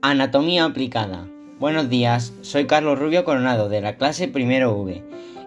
Anatomía 0.00 0.64
aplicada. 0.64 1.28
Buenos 1.58 1.90
días, 1.90 2.32
soy 2.40 2.66
Carlos 2.66 2.98
Rubio 2.98 3.24
Coronado 3.24 3.68
de 3.68 3.82
la 3.82 3.96
clase 3.96 4.28
Primero 4.28 4.74
V 4.76 5.02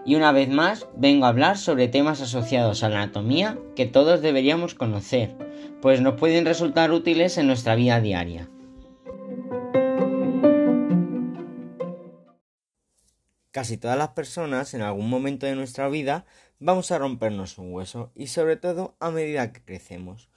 y 0.06 0.14
una 0.14 0.30
vez 0.30 0.48
más 0.48 0.86
vengo 0.96 1.26
a 1.26 1.30
hablar 1.30 1.58
sobre 1.58 1.88
temas 1.88 2.20
asociados 2.20 2.84
a 2.84 2.88
la 2.88 3.02
anatomía 3.02 3.58
que 3.74 3.86
todos 3.86 4.22
deberíamos 4.22 4.74
conocer, 4.74 5.34
pues 5.82 6.00
nos 6.00 6.14
pueden 6.14 6.44
resultar 6.44 6.92
útiles 6.92 7.36
en 7.36 7.48
nuestra 7.48 7.74
vida 7.74 8.00
diaria. 8.00 8.48
Casi 13.52 13.76
todas 13.76 13.98
las 13.98 14.10
personas 14.10 14.74
en 14.74 14.82
algún 14.82 15.10
momento 15.10 15.44
de 15.44 15.56
nuestra 15.56 15.88
vida 15.88 16.24
vamos 16.60 16.92
a 16.92 16.98
rompernos 16.98 17.58
un 17.58 17.74
hueso 17.74 18.12
y 18.14 18.28
sobre 18.28 18.56
todo 18.56 18.94
a 19.00 19.10
medida 19.10 19.52
que 19.52 19.60
crecemos, 19.60 20.28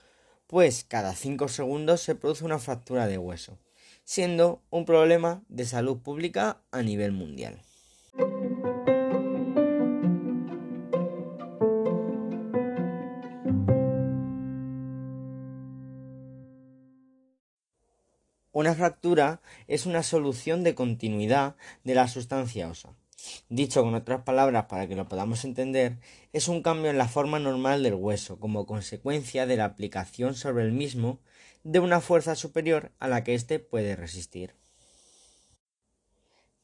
pues 0.48 0.84
cada 0.84 1.14
5 1.14 1.48
segundos 1.48 2.02
se 2.02 2.16
produce 2.16 2.44
una 2.44 2.58
fractura 2.58 3.06
de 3.06 3.20
hueso, 3.20 3.60
siendo 4.04 4.64
un 4.72 4.86
problema 4.86 5.44
de 5.48 5.66
salud 5.66 6.00
pública 6.00 6.64
a 6.72 6.82
nivel 6.82 7.12
mundial. 7.12 7.62
Una 18.52 18.73
fractura 18.73 19.42
es 19.68 19.86
una 19.86 20.02
solución 20.02 20.64
de 20.64 20.73
continuidad 20.73 21.56
de 21.84 21.94
la 21.94 22.08
sustancia 22.08 22.70
ósea. 22.70 22.95
Dicho 23.50 23.84
con 23.84 23.95
otras 23.95 24.22
palabras 24.23 24.66
para 24.66 24.88
que 24.88 24.95
lo 24.95 25.08
podamos 25.08 25.45
entender, 25.45 26.00
es 26.34 26.48
un 26.48 26.62
cambio 26.62 26.90
en 26.90 26.98
la 26.98 27.08
forma 27.08 27.40
normal 27.40 27.84
del 27.84 27.95
hueso 27.95 28.40
como 28.40 28.66
consecuencia 28.66 29.45
de 29.45 29.58
la 29.58 29.66
aplicación 29.66 30.36
sobre 30.36 30.64
el 30.64 30.72
mismo 30.72 31.20
de 31.64 31.80
una 31.80 32.02
fuerza 32.02 32.36
superior 32.36 32.92
a 33.00 33.08
la 33.08 33.23
que 33.23 33.36
éste 33.36 33.59
puede 33.59 33.95
resistir. 33.95 34.56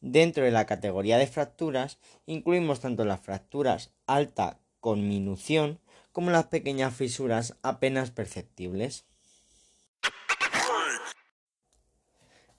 Dentro 0.02 0.44
de 0.44 0.52
la 0.52 0.66
categoría 0.66 1.18
de 1.18 1.28
fracturas 1.28 2.00
incluimos 2.26 2.80
tanto 2.80 3.04
las 3.04 3.20
fracturas 3.20 3.92
alta 4.08 4.60
conminución 4.80 5.80
como 6.12 6.32
las 6.32 6.46
pequeñas 6.46 6.94
fisuras 6.96 7.58
apenas 7.64 8.12
perceptibles. 8.12 9.06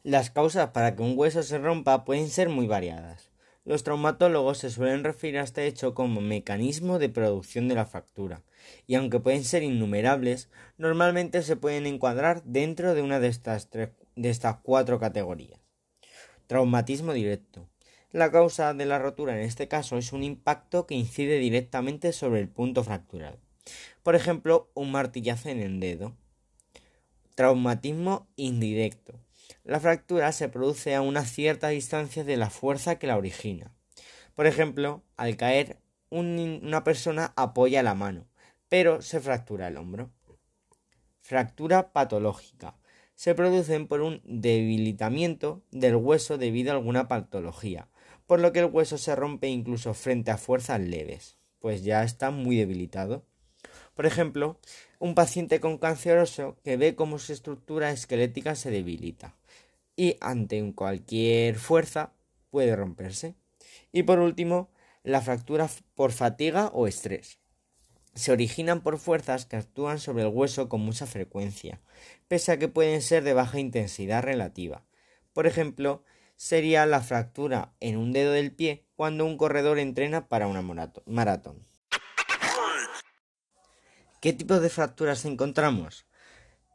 Las 0.02 0.30
causas 0.30 0.70
para 0.70 0.96
que 0.96 1.02
un 1.02 1.14
hueso 1.16 1.42
se 1.42 1.58
rompa 1.58 2.04
pueden 2.04 2.28
ser 2.30 2.48
muy 2.48 2.66
variadas. 2.66 3.29
Los 3.64 3.84
traumatólogos 3.84 4.58
se 4.58 4.70
suelen 4.70 5.04
referir 5.04 5.38
a 5.38 5.42
este 5.42 5.66
hecho 5.66 5.94
como 5.94 6.20
mecanismo 6.22 6.98
de 6.98 7.10
producción 7.10 7.68
de 7.68 7.74
la 7.74 7.84
fractura, 7.84 8.42
y 8.86 8.94
aunque 8.94 9.20
pueden 9.20 9.44
ser 9.44 9.62
innumerables, 9.62 10.48
normalmente 10.78 11.42
se 11.42 11.56
pueden 11.56 11.86
encuadrar 11.86 12.42
dentro 12.44 12.94
de 12.94 13.02
una 13.02 13.20
de 13.20 13.28
estas, 13.28 13.68
de 13.70 13.90
estas 14.16 14.56
cuatro 14.62 14.98
categorías. 14.98 15.60
Traumatismo 16.46 17.12
directo. 17.12 17.68
La 18.12 18.32
causa 18.32 18.74
de 18.74 18.86
la 18.86 18.98
rotura 18.98 19.36
en 19.36 19.42
este 19.42 19.68
caso 19.68 19.98
es 19.98 20.12
un 20.12 20.24
impacto 20.24 20.86
que 20.86 20.96
incide 20.96 21.38
directamente 21.38 22.12
sobre 22.12 22.40
el 22.40 22.48
punto 22.48 22.82
fracturado. 22.82 23.38
Por 24.02 24.16
ejemplo, 24.16 24.70
un 24.74 24.90
martillazo 24.90 25.50
en 25.50 25.60
el 25.60 25.78
dedo. 25.78 26.16
Traumatismo 27.36 28.26
indirecto. 28.34 29.20
La 29.64 29.80
fractura 29.80 30.32
se 30.32 30.48
produce 30.48 30.94
a 30.94 31.02
una 31.02 31.24
cierta 31.24 31.68
distancia 31.68 32.24
de 32.24 32.36
la 32.36 32.50
fuerza 32.50 32.98
que 32.98 33.06
la 33.06 33.16
origina. 33.16 33.72
Por 34.34 34.46
ejemplo, 34.46 35.04
al 35.16 35.36
caer 35.36 35.80
una 36.10 36.82
persona 36.82 37.32
apoya 37.36 37.82
la 37.82 37.94
mano, 37.94 38.26
pero 38.68 39.02
se 39.02 39.20
fractura 39.20 39.68
el 39.68 39.76
hombro. 39.76 40.10
Fractura 41.20 41.92
patológica. 41.92 42.76
Se 43.14 43.34
producen 43.34 43.86
por 43.86 44.00
un 44.00 44.22
debilitamiento 44.24 45.62
del 45.70 45.96
hueso 45.96 46.38
debido 46.38 46.72
a 46.72 46.76
alguna 46.76 47.06
patología, 47.06 47.88
por 48.26 48.40
lo 48.40 48.52
que 48.52 48.60
el 48.60 48.70
hueso 48.72 48.96
se 48.96 49.14
rompe 49.14 49.48
incluso 49.48 49.92
frente 49.92 50.30
a 50.30 50.38
fuerzas 50.38 50.80
leves, 50.80 51.36
pues 51.58 51.84
ya 51.84 52.02
está 52.02 52.30
muy 52.30 52.56
debilitado. 52.56 53.26
Por 53.94 54.06
ejemplo, 54.06 54.58
un 54.98 55.14
paciente 55.14 55.60
con 55.60 55.76
cáncer 55.76 56.16
óseo 56.16 56.56
que 56.64 56.78
ve 56.78 56.94
cómo 56.94 57.18
su 57.18 57.34
estructura 57.34 57.90
esquelética 57.90 58.54
se 58.54 58.70
debilita 58.70 59.36
y 60.00 60.16
ante 60.22 60.72
cualquier 60.74 61.56
fuerza 61.56 62.14
puede 62.48 62.74
romperse. 62.74 63.34
Y 63.92 64.04
por 64.04 64.18
último, 64.18 64.70
la 65.02 65.20
fractura 65.20 65.68
por 65.94 66.12
fatiga 66.12 66.68
o 66.68 66.86
estrés. 66.86 67.38
Se 68.14 68.32
originan 68.32 68.80
por 68.80 68.96
fuerzas 68.96 69.44
que 69.44 69.56
actúan 69.56 69.98
sobre 69.98 70.22
el 70.22 70.30
hueso 70.30 70.70
con 70.70 70.80
mucha 70.80 71.04
frecuencia, 71.04 71.82
pese 72.28 72.50
a 72.50 72.58
que 72.58 72.66
pueden 72.66 73.02
ser 73.02 73.24
de 73.24 73.34
baja 73.34 73.60
intensidad 73.60 74.22
relativa. 74.22 74.86
Por 75.34 75.46
ejemplo, 75.46 76.02
sería 76.34 76.86
la 76.86 77.02
fractura 77.02 77.74
en 77.80 77.98
un 77.98 78.12
dedo 78.12 78.32
del 78.32 78.52
pie 78.52 78.86
cuando 78.96 79.26
un 79.26 79.36
corredor 79.36 79.78
entrena 79.78 80.28
para 80.28 80.46
una 80.46 80.62
maratón. 81.04 81.62
¿Qué 84.22 84.32
tipo 84.32 84.60
de 84.60 84.70
fracturas 84.70 85.26
encontramos? 85.26 86.06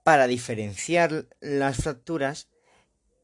Para 0.04 0.28
diferenciar 0.28 1.26
las 1.40 1.78
fracturas 1.78 2.50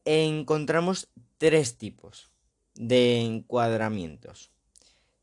encontramos 0.04 1.08
tres 1.38 1.78
tipos 1.78 2.30
de 2.74 3.20
encuadramientos, 3.20 4.50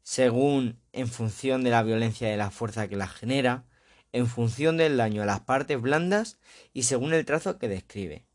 según 0.03 0.79
en 0.93 1.07
función 1.07 1.63
de 1.63 1.69
la 1.69 1.83
violencia 1.83 2.29
de 2.29 2.37
la 2.37 2.51
fuerza 2.51 2.87
que 2.87 2.95
la 2.95 3.07
genera, 3.07 3.65
en 4.11 4.27
función 4.27 4.77
del 4.77 4.97
daño 4.97 5.23
a 5.23 5.25
las 5.25 5.41
partes 5.41 5.79
blandas 5.81 6.39
y 6.73 6.83
según 6.83 7.13
el 7.13 7.25
trazo 7.25 7.59
que 7.59 7.67
describe. 7.67 8.25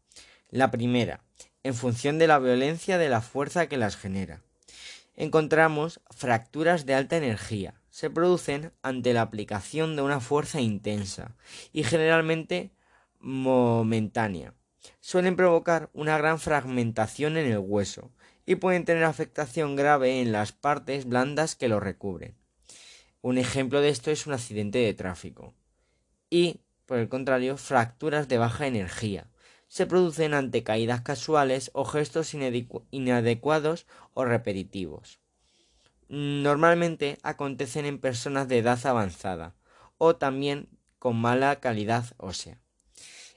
La 0.51 0.71
primera, 0.71 1.25
en 1.63 1.75
función 1.75 2.19
de 2.19 2.27
la 2.27 2.39
violencia 2.39 2.99
de 2.99 3.09
la 3.09 3.21
fuerza 3.21 3.69
que 3.69 3.77
las 3.77 3.97
genera. 3.97 4.43
Encontramos 5.17 6.01
fracturas 6.11 6.87
de 6.87 6.95
alta 6.95 7.17
energía. 7.17 7.81
Se 7.91 8.11
producen 8.11 8.73
ante 8.83 9.15
la 9.15 9.23
aplicación 9.23 9.97
de 9.97 10.03
una 10.03 10.21
fuerza 10.21 10.61
intensa 10.61 11.37
y 11.73 11.85
generalmente 11.85 12.73
momentánea 13.21 14.55
suelen 15.01 15.37
provocar 15.37 15.91
una 15.93 16.19
gran 16.19 16.39
fragmentación 16.39 17.37
en 17.37 17.47
el 17.47 17.59
hueso 17.59 18.11
y 18.47 18.57
pueden 18.57 18.85
tener 18.85 19.05
afectación 19.05 19.77
grave 19.77 20.21
en 20.21 20.33
las 20.33 20.53
partes 20.53 21.07
blandas 21.07 21.57
que 21.57 21.69
lo 21.69 21.81
recubren. 21.81 22.35
Un 23.23 23.39
ejemplo 23.39 23.81
de 23.81 23.89
esto 23.89 24.11
es 24.11 24.27
un 24.27 24.35
accidente 24.35 24.79
de 24.79 24.93
tráfico. 24.93 25.55
Y, 26.29 26.61
por 26.87 26.99
el 26.99 27.09
contrario, 27.09 27.57
fracturas 27.57 28.29
de 28.29 28.39
baja 28.39 28.67
energía. 28.67 29.31
Se 29.69 29.87
producen 29.87 30.35
ante 30.35 30.63
caídas 30.63 31.01
casuales 31.01 31.71
o 31.73 31.85
gestos 31.85 32.35
inadecuados 32.91 33.87
o 34.13 34.25
repetitivos. 34.25 35.21
Normalmente 36.09 37.19
acontecen 37.23 37.87
en 37.87 37.99
personas 37.99 38.47
de 38.47 38.59
edad 38.59 38.85
avanzada 38.87 39.55
o 39.97 40.17
también 40.17 40.69
con 40.99 41.17
mala 41.17 41.61
calidad 41.61 42.05
ósea. 42.19 42.64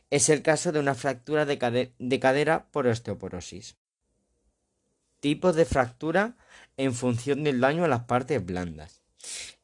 Es 0.09 0.29
el 0.29 0.41
caso 0.41 0.71
de 0.71 0.79
una 0.79 0.95
fractura 0.95 1.45
de, 1.45 1.57
cadera 2.19 2.67
por 2.71 2.87
osteoporosis. 2.87 3.75
Tipos 5.19 5.55
de 5.55 5.65
fractura 5.65 6.37
en 6.77 6.93
función 6.93 7.43
del 7.43 7.59
daño 7.59 7.83
a 7.83 7.89
las 7.89 8.03
partes 8.03 8.45
blandas. 8.45 9.01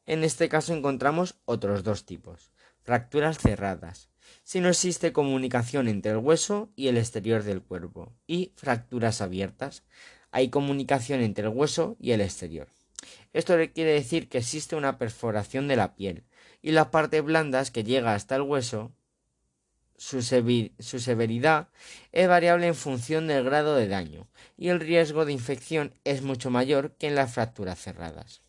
En 0.04 0.22
este 0.22 0.50
caso 0.50 0.74
encontramos 0.74 1.36
otros 1.46 1.82
dos 1.82 2.04
tipos. 2.04 2.50
Fracturas 2.82 3.38
cerradas, 3.38 4.10
si 4.42 4.60
no 4.60 4.68
existe 4.68 5.14
comunicación 5.14 5.88
entre 5.88 6.12
el 6.12 6.18
hueso 6.18 6.70
y 6.76 6.88
el 6.88 6.98
exterior 6.98 7.42
del 7.42 7.62
cuerpo. 7.62 8.12
Y 8.26 8.52
fracturas 8.56 9.22
abiertas, 9.22 9.84
hay 10.30 10.50
comunicación 10.50 11.22
entre 11.22 11.44
el 11.44 11.54
hueso 11.54 11.96
y 11.98 12.10
el 12.10 12.20
exterior. 12.20 12.68
Esto 13.32 13.54
quiere 13.72 13.92
decir 13.92 14.28
que 14.28 14.38
existe 14.38 14.76
una 14.76 14.98
perforación 14.98 15.68
de 15.68 15.76
la 15.76 15.94
piel 15.94 16.24
y 16.60 16.72
las 16.72 16.88
partes 16.88 17.22
blandas 17.24 17.70
que 17.70 17.84
llega 17.84 18.14
hasta 18.14 18.36
el 18.36 18.42
hueso 18.42 18.92
su, 19.96 20.22
severidad 20.22 21.68
es 22.12 22.28
variable 22.28 22.66
en 22.66 22.74
función 22.74 23.26
del 23.26 23.44
grado 23.44 23.76
de 23.76 23.88
daño 23.88 24.28
y 24.56 24.68
el 24.68 24.80
riesgo 24.80 25.24
de 25.24 25.32
infección 25.32 25.94
es 26.04 26.22
mucho 26.22 26.50
mayor 26.50 26.92
que 26.98 27.06
en 27.06 27.14
las 27.14 27.32
fracturas 27.32 27.80
cerradas. 27.80 28.42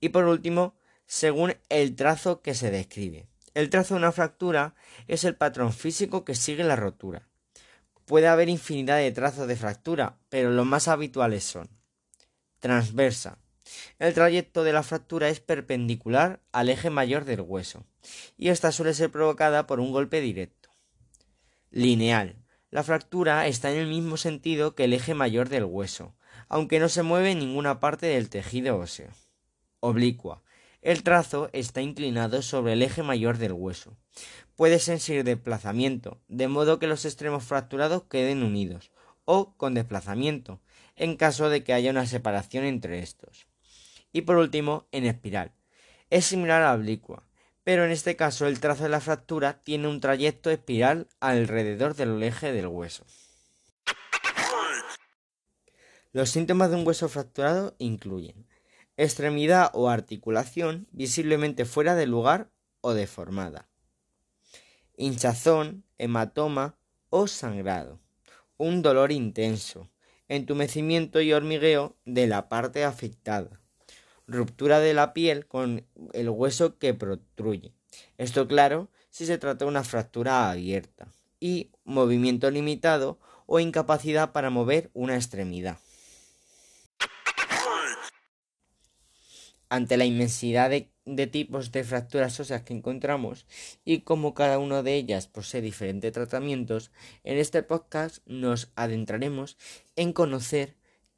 Y 0.00 0.10
por 0.10 0.24
último, 0.24 0.74
según 1.06 1.56
el 1.68 1.94
trazo 1.96 2.42
que 2.42 2.54
se 2.54 2.70
describe. 2.70 3.28
El 3.54 3.70
trazo 3.70 3.94
de 3.94 3.98
una 4.00 4.12
fractura 4.12 4.74
es 5.08 5.24
el 5.24 5.34
patrón 5.34 5.72
físico 5.72 6.24
que 6.24 6.34
sigue 6.34 6.64
la 6.64 6.76
rotura. 6.76 7.26
Puede 8.04 8.28
haber 8.28 8.48
infinidad 8.48 8.98
de 8.98 9.12
trazos 9.12 9.48
de 9.48 9.56
fractura, 9.56 10.18
pero 10.28 10.50
los 10.50 10.66
más 10.66 10.88
habituales 10.88 11.44
son 11.44 11.68
transversa, 12.60 13.38
el 13.98 14.14
trayecto 14.14 14.64
de 14.64 14.72
la 14.72 14.82
fractura 14.82 15.28
es 15.28 15.40
perpendicular 15.40 16.40
al 16.52 16.68
eje 16.68 16.90
mayor 16.90 17.24
del 17.24 17.40
hueso, 17.40 17.84
y 18.36 18.48
esta 18.48 18.72
suele 18.72 18.94
ser 18.94 19.10
provocada 19.10 19.66
por 19.66 19.80
un 19.80 19.92
golpe 19.92 20.20
directo. 20.20 20.70
Lineal. 21.70 22.36
La 22.70 22.82
fractura 22.82 23.46
está 23.46 23.70
en 23.70 23.78
el 23.78 23.86
mismo 23.86 24.16
sentido 24.16 24.74
que 24.74 24.84
el 24.84 24.92
eje 24.92 25.14
mayor 25.14 25.48
del 25.48 25.64
hueso, 25.64 26.14
aunque 26.48 26.78
no 26.78 26.88
se 26.88 27.02
mueve 27.02 27.34
ninguna 27.34 27.80
parte 27.80 28.06
del 28.06 28.28
tejido 28.28 28.78
óseo. 28.78 29.08
Oblicua. 29.80 30.42
El 30.82 31.02
trazo 31.02 31.50
está 31.52 31.80
inclinado 31.80 32.42
sobre 32.42 32.74
el 32.74 32.82
eje 32.82 33.02
mayor 33.02 33.38
del 33.38 33.52
hueso. 33.52 33.96
Puede 34.54 34.78
ser 34.78 35.00
sin 35.00 35.24
desplazamiento, 35.24 36.20
de 36.28 36.48
modo 36.48 36.78
que 36.78 36.86
los 36.86 37.04
extremos 37.04 37.44
fracturados 37.44 38.04
queden 38.04 38.42
unidos, 38.42 38.90
o 39.24 39.56
con 39.56 39.74
desplazamiento, 39.74 40.60
en 40.94 41.16
caso 41.16 41.50
de 41.50 41.62
que 41.62 41.72
haya 41.72 41.90
una 41.90 42.06
separación 42.06 42.64
entre 42.64 43.00
estos. 43.00 43.46
Y 44.16 44.22
por 44.22 44.36
último, 44.36 44.88
en 44.92 45.04
espiral. 45.04 45.52
Es 46.08 46.24
similar 46.24 46.62
a 46.62 46.68
la 46.68 46.74
oblicua, 46.74 47.28
pero 47.64 47.84
en 47.84 47.90
este 47.90 48.16
caso 48.16 48.46
el 48.46 48.60
trazo 48.60 48.84
de 48.84 48.88
la 48.88 49.02
fractura 49.02 49.62
tiene 49.62 49.88
un 49.88 50.00
trayecto 50.00 50.48
espiral 50.48 51.06
alrededor 51.20 51.94
del 51.94 52.22
eje 52.22 52.50
del 52.50 52.68
hueso. 52.68 53.04
Los 56.12 56.30
síntomas 56.30 56.70
de 56.70 56.76
un 56.76 56.86
hueso 56.86 57.10
fracturado 57.10 57.76
incluyen 57.76 58.46
extremidad 58.96 59.70
o 59.74 59.90
articulación 59.90 60.88
visiblemente 60.92 61.66
fuera 61.66 61.94
de 61.94 62.06
lugar 62.06 62.48
o 62.80 62.94
deformada, 62.94 63.68
hinchazón, 64.96 65.84
hematoma 65.98 66.78
o 67.10 67.26
sangrado, 67.26 68.00
un 68.56 68.80
dolor 68.80 69.12
intenso, 69.12 69.90
entumecimiento 70.26 71.20
y 71.20 71.34
hormigueo 71.34 71.98
de 72.06 72.26
la 72.26 72.48
parte 72.48 72.82
afectada, 72.82 73.60
ruptura 74.26 74.80
de 74.80 74.94
la 74.94 75.12
piel 75.12 75.46
con 75.46 75.86
el 76.12 76.28
hueso 76.28 76.78
que 76.78 76.94
protruye. 76.94 77.72
Esto 78.18 78.46
claro 78.46 78.90
si 79.10 79.26
se 79.26 79.38
trata 79.38 79.64
de 79.64 79.70
una 79.70 79.84
fractura 79.84 80.50
abierta 80.50 81.08
y 81.40 81.70
movimiento 81.84 82.50
limitado 82.50 83.18
o 83.46 83.60
incapacidad 83.60 84.32
para 84.32 84.50
mover 84.50 84.90
una 84.94 85.14
extremidad. 85.14 85.78
ante 89.68 89.96
la 89.96 90.04
inmensidad 90.04 90.70
de, 90.70 91.26
tipos 91.26 91.72
de 91.72 91.84
fracturas 91.84 92.38
óseas 92.40 92.62
que 92.62 92.74
encontramos 92.74 93.46
y 93.84 94.00
como 94.00 94.34
cada 94.34 94.58
una 94.58 94.82
de 94.82 94.94
ellas 94.94 95.26
posee 95.26 95.60
diferentes 95.60 96.12
tratamientos, 96.12 96.90
en 97.24 97.38
este 97.38 97.62
podcast 97.62 98.18
nos 98.26 98.70
adentraremos 98.76 99.56
en 99.96 100.12
conocer 100.12 100.76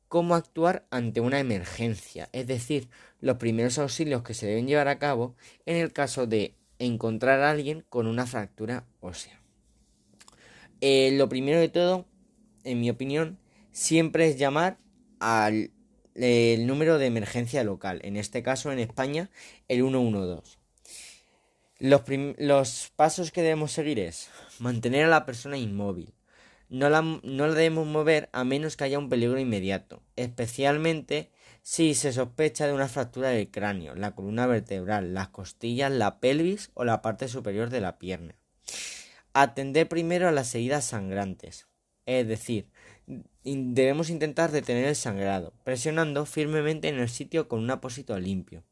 cómo 0.08 0.34
actuar 0.34 0.87
ante 0.90 1.20
una 1.20 1.38
emergencia, 1.38 2.28
es 2.32 2.46
decir, 2.46 2.88
los 3.20 3.37
primeros 3.37 3.78
auxilios 3.78 4.22
que 4.22 4.34
se 4.34 4.46
deben 4.46 4.66
llevar 4.66 4.88
a 4.88 4.99
cabo 4.99 5.37
en 5.66 5.76
el 5.76 5.93
caso 5.93 6.26
de 6.26 6.55
encontrar 6.78 7.40
a 7.40 7.50
alguien 7.50 7.84
con 7.88 8.06
una 8.06 8.26
fractura 8.26 8.84
ósea. 9.00 9.40
Eh, 10.81 11.10
lo 11.12 11.28
primero 11.28 11.60
de 11.60 11.69
todo, 11.69 12.06
en 12.64 12.81
mi 12.81 12.90
opinión, 12.90 13.38
siempre 13.72 14.28
es 14.28 14.38
llamar 14.38 14.78
al 15.20 15.72
el 16.14 16.66
número 16.66 16.99
de 16.99 17.06
emergencia 17.06 17.62
local, 17.62 18.00
en 18.02 18.16
este 18.16 18.43
caso 18.43 18.72
en 18.72 18.78
España 18.78 19.31
el 19.69 19.78
112. 19.78 20.58
Los, 21.78 22.02
los 22.38 22.93
pasos 22.96 23.31
que 23.31 23.43
debemos 23.43 23.72
seguir 23.72 24.00
es 24.00 24.28
mantener 24.58 25.05
a 25.05 25.08
la 25.08 25.25
persona 25.25 25.56
inmóvil. 25.56 26.12
No 26.69 26.91
la, 26.91 27.00
no 27.00 27.47
la 27.47 27.55
debemos 27.55 27.87
mover 27.87 28.29
a 28.32 28.44
menos 28.44 28.76
que 28.76 28.85
haya 28.85 28.99
un 28.99 29.09
peligro 29.09 29.38
inmediato, 29.38 30.03
especialmente 30.17 31.31
si 31.62 31.94
se 31.94 32.12
sospecha 32.12 32.67
de 32.67 32.73
una 32.73 32.88
fractura 32.88 33.31
del 33.31 33.50
cráneo, 33.50 33.94
la 33.94 34.15
columna 34.15 34.47
vertebral, 34.47 35.15
las 35.15 35.29
costillas, 35.29 35.91
la 35.91 36.20
pelvis 36.20 36.70
o 36.75 36.85
la 36.85 37.03
parte 37.03 37.29
superior 37.29 37.70
de 37.70 37.81
la 37.81 37.99
pierna. 37.99 38.37
Atender 39.32 39.88
primero 39.88 40.29
a 40.29 40.32
las 40.32 40.55
heridas 40.55 40.85
sangrantes, 40.85 41.69
es 42.06 42.26
decir, 42.26 42.70
debemos 43.44 44.11
intentar 44.11 44.50
detener 44.50 44.87
el 44.87 44.97
sangrado, 44.97 45.55
presionando 45.65 46.26
firmemente 46.26 46.88
en 46.88 46.99
el 46.99 47.09
sitio 47.09 47.49
con 47.49 47.61
un 47.61 47.70
apósito 47.70 48.19
limpio. 48.19 48.65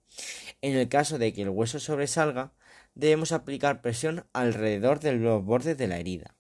En 0.63 0.77
el 0.77 0.89
caso 0.89 1.19
de 1.19 1.33
que 1.33 1.43
el 1.43 1.51
hueso 1.51 1.79
sobresalga, 1.79 2.53
debemos 2.95 3.33
aplicar 3.33 3.83
presión 3.83 4.27
alrededor 4.33 5.01
de 5.01 5.13
los 5.13 5.45
bordes 5.45 5.77
de 5.77 5.87
la 5.87 5.99
herida. 5.99 6.36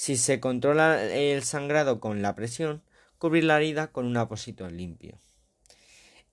Si 0.00 0.16
se 0.16 0.38
controla 0.38 1.02
el 1.02 1.42
sangrado 1.42 1.98
con 1.98 2.22
la 2.22 2.36
presión, 2.36 2.84
cubrir 3.18 3.42
la 3.42 3.56
herida 3.56 3.88
con 3.88 4.06
un 4.06 4.16
apósito 4.16 4.70
limpio. 4.70 5.18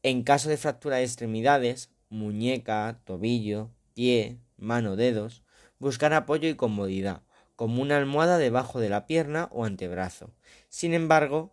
En 0.03 0.21
caso 0.21 0.49
de 0.49 0.57
fractura 0.57 0.97
de 0.97 1.03
extremidades, 1.03 1.89
muñeca, 2.09 2.99
tobillo, 3.05 3.71
pie, 3.95 4.37
mano, 4.55 4.95
dedos, 4.95 5.41
buscar 5.79 6.13
apoyo 6.13 6.47
y 6.47 6.53
comodidad, 6.53 7.23
como 7.55 7.81
una 7.81 7.97
almohada 7.97 8.37
debajo 8.37 8.79
de 8.79 8.89
la 8.89 9.07
pierna 9.07 9.49
o 9.51 9.65
antebrazo. 9.65 10.29
Sin 10.69 10.93
embargo, 10.93 11.51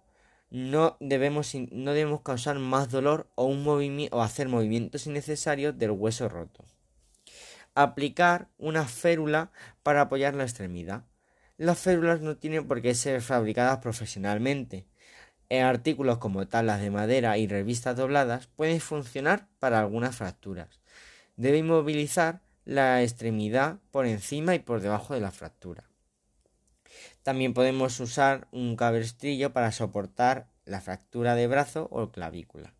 no 0.50 0.98
debemos, 1.00 1.54
no 1.70 1.94
debemos 1.94 2.20
causar 2.20 2.58
más 2.58 2.90
dolor 2.90 3.26
o, 3.36 3.46
un 3.46 3.66
o 4.10 4.22
hacer 4.22 4.50
movimientos 4.50 5.06
innecesarios 5.06 5.78
del 5.78 5.92
hueso 5.92 6.28
roto. 6.28 6.62
Aplicar 7.74 8.48
una 8.58 8.84
férula 8.86 9.50
para 9.82 10.02
apoyar 10.02 10.34
la 10.34 10.42
extremidad. 10.42 11.06
Las 11.58 11.78
férulas 11.78 12.20
no 12.20 12.36
tienen 12.36 12.66
por 12.66 12.80
qué 12.80 12.94
ser 12.94 13.20
fabricadas 13.20 13.78
profesionalmente. 13.78 14.86
En 15.50 15.64
artículos 15.64 16.18
como 16.18 16.48
tablas 16.48 16.80
de 16.80 16.90
madera 16.90 17.36
y 17.36 17.46
revistas 17.46 17.96
dobladas 17.96 18.46
pueden 18.46 18.80
funcionar 18.80 19.48
para 19.58 19.80
algunas 19.80 20.16
fracturas. 20.16 20.80
Debe 21.36 21.58
inmovilizar 21.58 22.40
la 22.64 23.02
extremidad 23.02 23.78
por 23.90 24.06
encima 24.06 24.54
y 24.54 24.60
por 24.60 24.80
debajo 24.80 25.12
de 25.14 25.20
la 25.20 25.30
fractura. 25.30 25.84
También 27.22 27.52
podemos 27.52 28.00
usar 28.00 28.48
un 28.50 28.76
cabestrillo 28.76 29.52
para 29.52 29.72
soportar 29.72 30.48
la 30.64 30.80
fractura 30.80 31.34
de 31.34 31.46
brazo 31.48 31.86
o 31.90 32.10
clavícula. 32.10 32.74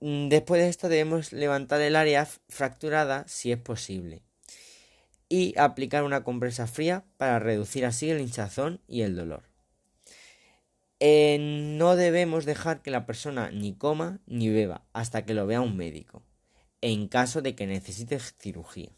Después 0.00 0.62
de 0.62 0.68
esto 0.68 0.88
debemos 0.88 1.32
levantar 1.32 1.80
el 1.82 1.94
área 1.94 2.26
fracturada 2.48 3.24
si 3.28 3.52
es 3.52 3.58
posible 3.58 4.22
y 5.32 5.58
aplicar 5.58 6.04
una 6.04 6.24
compresa 6.24 6.66
fría 6.66 7.06
para 7.16 7.38
reducir 7.38 7.86
así 7.86 8.10
el 8.10 8.20
hinchazón 8.20 8.82
y 8.86 9.00
el 9.00 9.16
dolor. 9.16 9.44
Eh, 11.00 11.38
no 11.40 11.96
debemos 11.96 12.44
dejar 12.44 12.82
que 12.82 12.90
la 12.90 13.06
persona 13.06 13.50
ni 13.50 13.72
coma 13.74 14.20
ni 14.26 14.50
beba 14.50 14.84
hasta 14.92 15.24
que 15.24 15.32
lo 15.32 15.46
vea 15.46 15.62
un 15.62 15.74
médico, 15.74 16.22
en 16.82 17.08
caso 17.08 17.40
de 17.40 17.54
que 17.54 17.66
necesite 17.66 18.18
cirugía. 18.18 18.90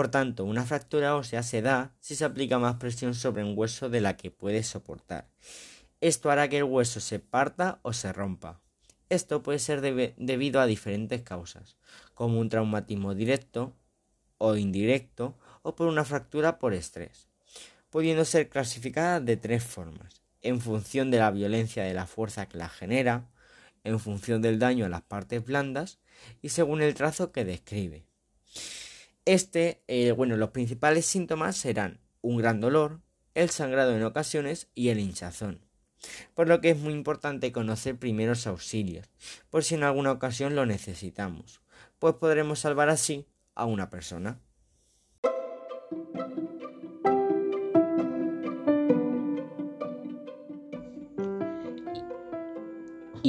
Por 0.00 0.10
tanto, 0.10 0.46
una 0.46 0.64
fractura 0.64 1.14
ósea 1.14 1.42
se 1.42 1.60
da 1.60 1.94
si 2.00 2.16
se 2.16 2.24
aplica 2.24 2.58
más 2.58 2.76
presión 2.76 3.14
sobre 3.14 3.44
un 3.44 3.52
hueso 3.54 3.90
de 3.90 4.00
la 4.00 4.16
que 4.16 4.30
puede 4.30 4.62
soportar. 4.62 5.28
Esto 6.00 6.30
hará 6.30 6.48
que 6.48 6.56
el 6.56 6.64
hueso 6.64 7.00
se 7.00 7.18
parta 7.18 7.80
o 7.82 7.92
se 7.92 8.10
rompa. 8.10 8.62
Esto 9.10 9.42
puede 9.42 9.58
ser 9.58 9.82
debido 9.82 10.58
a 10.58 10.64
diferentes 10.64 11.20
causas, 11.20 11.76
como 12.14 12.40
un 12.40 12.48
traumatismo 12.48 13.14
directo 13.14 13.76
o 14.38 14.56
indirecto 14.56 15.36
o 15.60 15.76
por 15.76 15.86
una 15.86 16.06
fractura 16.06 16.58
por 16.58 16.72
estrés, 16.72 17.28
pudiendo 17.90 18.24
ser 18.24 18.48
clasificada 18.48 19.20
de 19.20 19.36
tres 19.36 19.62
formas, 19.62 20.22
en 20.40 20.62
función 20.62 21.10
de 21.10 21.18
la 21.18 21.30
violencia 21.30 21.84
de 21.84 21.92
la 21.92 22.06
fuerza 22.06 22.48
que 22.48 22.56
la 22.56 22.70
genera, 22.70 23.28
en 23.84 24.00
función 24.00 24.40
del 24.40 24.58
daño 24.58 24.86
a 24.86 24.88
las 24.88 25.02
partes 25.02 25.44
blandas 25.44 25.98
y 26.40 26.48
según 26.48 26.80
el 26.80 26.94
trazo 26.94 27.32
que 27.32 27.44
describe. 27.44 28.06
Este, 29.30 29.84
eh, 29.86 30.10
bueno, 30.10 30.36
los 30.36 30.50
principales 30.50 31.06
síntomas 31.06 31.56
serán 31.56 32.00
un 32.20 32.38
gran 32.38 32.60
dolor, 32.60 33.00
el 33.36 33.48
sangrado 33.50 33.94
en 33.94 34.02
ocasiones 34.02 34.66
y 34.74 34.88
el 34.88 34.98
hinchazón. 34.98 35.60
Por 36.34 36.48
lo 36.48 36.60
que 36.60 36.70
es 36.70 36.76
muy 36.76 36.92
importante 36.94 37.52
conocer 37.52 37.96
primeros 37.96 38.48
auxilios, 38.48 39.08
por 39.48 39.62
si 39.62 39.76
en 39.76 39.84
alguna 39.84 40.10
ocasión 40.10 40.56
lo 40.56 40.66
necesitamos, 40.66 41.60
pues 42.00 42.14
podremos 42.14 42.58
salvar 42.58 42.88
así 42.88 43.28
a 43.54 43.66
una 43.66 43.88
persona. 43.88 44.40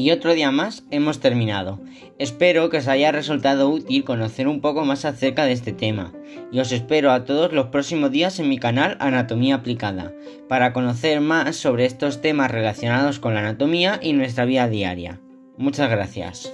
Y 0.01 0.09
otro 0.09 0.33
día 0.33 0.49
más 0.49 0.83
hemos 0.89 1.19
terminado. 1.19 1.79
Espero 2.17 2.71
que 2.71 2.77
os 2.77 2.87
haya 2.87 3.11
resultado 3.11 3.69
útil 3.69 4.03
conocer 4.03 4.47
un 4.47 4.59
poco 4.59 4.83
más 4.83 5.05
acerca 5.05 5.45
de 5.45 5.51
este 5.51 5.73
tema. 5.73 6.11
Y 6.51 6.59
os 6.59 6.71
espero 6.71 7.11
a 7.11 7.23
todos 7.23 7.53
los 7.53 7.67
próximos 7.67 8.09
días 8.09 8.39
en 8.39 8.49
mi 8.49 8.57
canal 8.57 8.97
Anatomía 8.99 9.53
Aplicada, 9.53 10.11
para 10.49 10.73
conocer 10.73 11.21
más 11.21 11.55
sobre 11.55 11.85
estos 11.85 12.19
temas 12.19 12.49
relacionados 12.49 13.19
con 13.19 13.35
la 13.35 13.41
anatomía 13.41 13.99
y 14.01 14.13
nuestra 14.13 14.45
vida 14.45 14.67
diaria. 14.67 15.19
Muchas 15.55 15.87
gracias. 15.91 16.51